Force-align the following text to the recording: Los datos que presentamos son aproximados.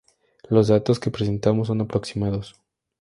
Los 0.49 0.69
datos 0.69 0.99
que 0.99 1.11
presentamos 1.11 1.67
son 1.67 1.81
aproximados. 1.81 2.55